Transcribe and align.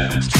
Yeah. 0.00 0.39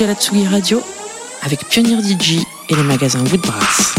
Écoutez 0.00 0.06
la 0.06 0.18
Tsugi 0.18 0.46
Radio 0.46 0.82
avec 1.42 1.68
Pionnier 1.68 2.00
DJ 2.02 2.38
et 2.70 2.74
les 2.74 2.82
magasins 2.82 3.22
Woodbrass. 3.30 3.89